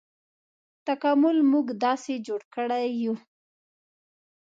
تکامل 0.87 1.37
موږ 1.51 1.67
داسې 1.85 2.13
جوړ 2.27 2.41
کړي 2.55 2.85
یوو. 3.03 3.15